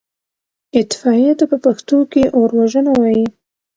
[0.81, 3.25] اطفائيې ته په پښتو کې اوروژنه وايي.